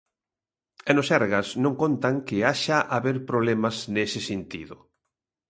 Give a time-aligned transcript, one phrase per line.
[0.89, 4.77] E no Sergas non contan que haxa haber problemas nese sentido.